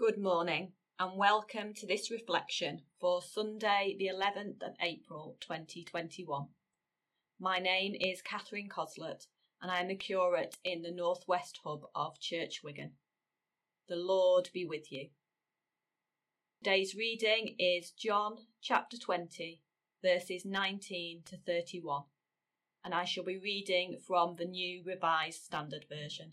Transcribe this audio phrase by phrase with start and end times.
[0.00, 6.46] Good morning and welcome to this reflection for Sunday, the 11th of April 2021.
[7.38, 9.26] My name is Catherine Cosslett
[9.60, 12.92] and I am the curate in the Northwest Hub of Church Wigan.
[13.90, 15.10] The Lord be with you.
[16.64, 19.60] Today's reading is John chapter 20,
[20.02, 22.04] verses 19 to 31,
[22.82, 26.32] and I shall be reading from the New Revised Standard Version.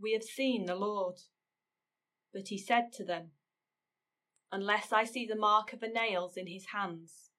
[0.00, 1.20] we have seen the Lord.
[2.32, 3.30] But he said to them,
[4.50, 7.30] Unless I see the mark of the nails in his hands,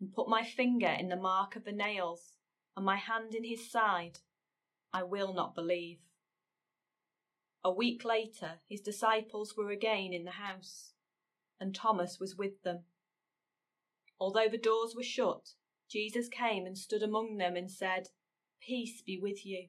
[0.00, 2.34] and put my finger in the mark of the nails,
[2.76, 4.20] and my hand in his side,
[4.92, 5.98] I will not believe.
[7.62, 10.94] A week later, his disciples were again in the house,
[11.60, 12.84] and Thomas was with them.
[14.18, 15.54] Although the doors were shut,
[15.88, 18.08] Jesus came and stood among them and said,
[18.60, 19.68] Peace be with you.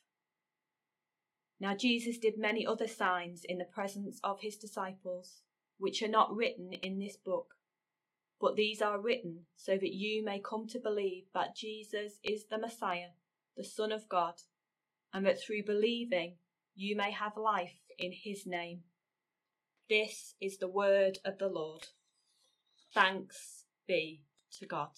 [1.61, 5.43] Now Jesus did many other signs in the presence of his disciples,
[5.77, 7.53] which are not written in this book.
[8.39, 12.57] But these are written so that you may come to believe that Jesus is the
[12.57, 13.11] Messiah,
[13.55, 14.41] the Son of God,
[15.13, 16.37] and that through believing
[16.73, 18.79] you may have life in his name.
[19.87, 21.89] This is the word of the Lord.
[22.91, 24.23] Thanks be
[24.57, 24.89] to God.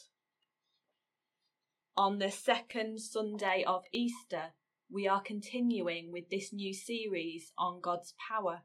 [1.98, 4.54] On the second Sunday of Easter,
[4.90, 8.62] we are continuing with this new series on God's power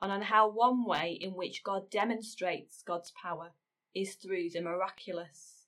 [0.00, 3.50] and on how one way in which God demonstrates God's power
[3.94, 5.66] is through the miraculous.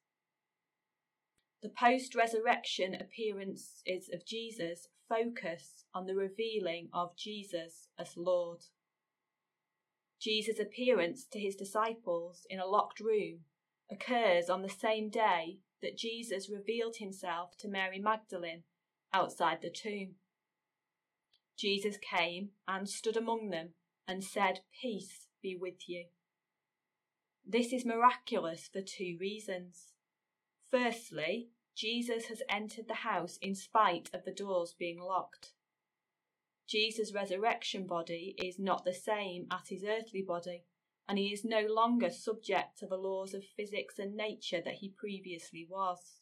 [1.62, 8.64] The post resurrection appearances of Jesus focus on the revealing of Jesus as Lord.
[10.20, 13.40] Jesus' appearance to his disciples in a locked room
[13.90, 18.62] occurs on the same day that Jesus revealed himself to Mary Magdalene
[19.12, 20.16] outside the tomb.
[21.56, 23.70] Jesus came and stood among them
[24.08, 26.06] and said, Peace be with you.
[27.46, 29.92] This is miraculous for two reasons.
[30.70, 35.52] Firstly, Jesus has entered the house in spite of the doors being locked.
[36.68, 40.64] Jesus' resurrection body is not the same as his earthly body,
[41.08, 44.94] and he is no longer subject to the laws of physics and nature that he
[44.96, 46.20] previously was.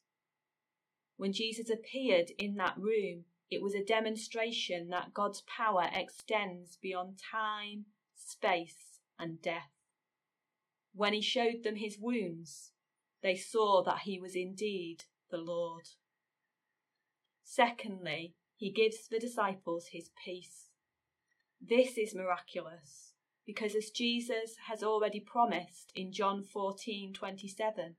[1.18, 7.18] When Jesus appeared in that room, it was a demonstration that God's power extends beyond
[7.18, 9.72] time, space, and death.
[10.94, 12.70] When he showed them his wounds,
[13.20, 15.88] they saw that he was indeed the Lord.
[17.42, 20.70] Secondly, he gives the disciples his peace.
[21.60, 23.12] This is miraculous
[23.44, 27.96] because as Jesus has already promised in John 14:27,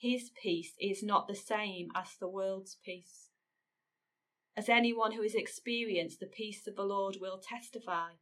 [0.00, 3.28] his peace is not the same as the world's peace.
[4.56, 8.12] As anyone who has experienced the peace of the Lord will testify,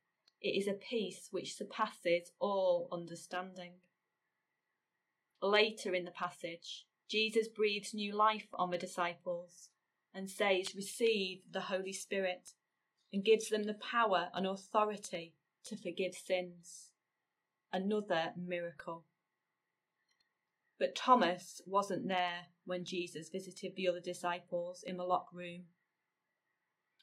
[0.40, 3.74] it is a peace which surpasses all understanding.
[5.40, 9.68] Later in the passage, Jesus breathes new life on the disciples
[10.12, 12.54] and says, Receive the Holy Spirit,
[13.12, 15.36] and gives them the power and authority
[15.66, 16.90] to forgive sins.
[17.72, 19.04] Another miracle.
[20.78, 25.64] But Thomas wasn't there when Jesus visited the other disciples in the locked room.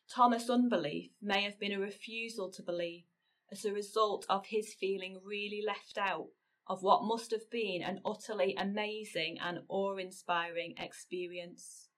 [0.10, 3.06] Thomas' unbelief may have been a refusal to believe
[3.52, 6.28] as a result of his feeling really left out
[6.68, 11.90] of what must have been an utterly amazing and awe inspiring experience.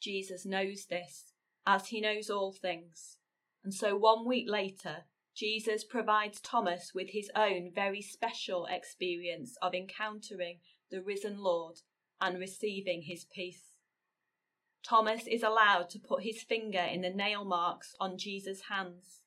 [0.00, 1.34] Jesus knows this,
[1.66, 3.18] as he knows all things.
[3.62, 5.04] And so one week later,
[5.34, 10.58] Jesus provides Thomas with his own very special experience of encountering
[10.90, 11.80] the risen Lord
[12.20, 13.72] and receiving his peace.
[14.82, 19.20] Thomas is allowed to put his finger in the nail marks on Jesus' hands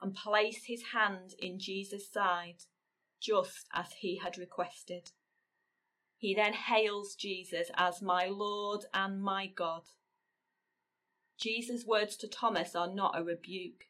[0.00, 2.64] and place his hand in Jesus' side,
[3.20, 5.10] just as he had requested.
[6.18, 9.82] He then hails Jesus as my Lord and my God.
[11.38, 13.88] Jesus' words to Thomas are not a rebuke.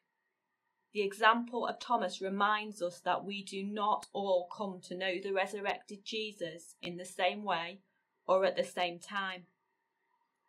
[0.93, 5.33] The example of Thomas reminds us that we do not all come to know the
[5.33, 7.79] resurrected Jesus in the same way
[8.25, 9.43] or at the same time.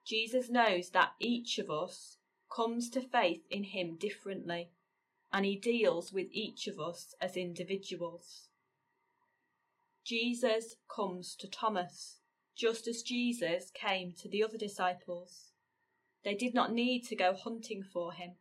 [0.05, 2.17] Jesus knows that each of us
[2.51, 4.71] comes to faith in him differently,
[5.33, 8.49] and he deals with each of us as individuals.
[10.05, 12.21] Jesus comes to Thomas,
[12.57, 15.53] just as Jesus came to the other disciples.
[16.25, 18.33] They did not need to go hunting for him.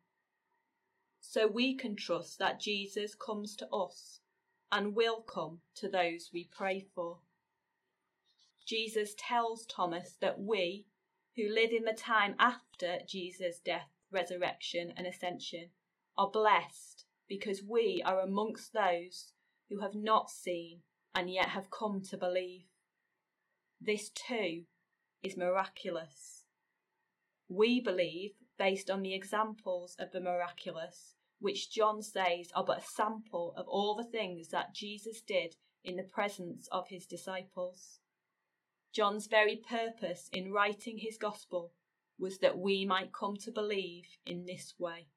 [1.30, 4.22] So we can trust that Jesus comes to us
[4.72, 7.20] and will come to those we pray for.
[8.66, 10.86] Jesus tells Thomas that we,
[11.36, 15.68] who live in the time after Jesus' death, resurrection, and ascension,
[16.18, 19.34] are blessed because we are amongst those
[19.70, 20.80] who have not seen
[21.14, 22.68] and yet have come to believe.
[23.82, 24.64] This too
[25.22, 26.46] is miraculous.
[27.50, 32.86] We believe based on the examples of the miraculous, which John says are but a
[32.96, 38.00] sample of all the things that Jesus did in the presence of his disciples.
[38.94, 41.72] John's very purpose in writing his gospel
[42.18, 45.08] was that we might come to believe in this way.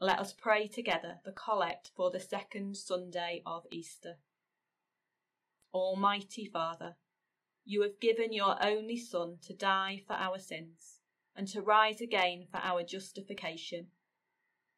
[0.00, 4.18] Let us pray together the collect for the second Sunday of Easter.
[5.74, 6.94] Almighty Father,
[7.64, 10.97] you have given your only Son to die for our sins
[11.38, 13.86] and to rise again for our justification.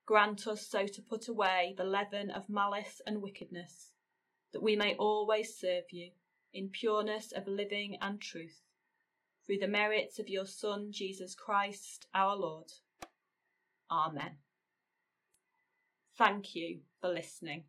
[0.07, 3.95] Grant us so to put away the leaven of malice and wickedness,
[4.53, 6.11] that we may always serve you
[6.53, 8.61] in pureness of living and truth,
[9.47, 12.71] through the merits of your Son, Jesus Christ, our Lord.
[13.91, 14.37] Amen.
[16.19, 17.65] Thank you for listening.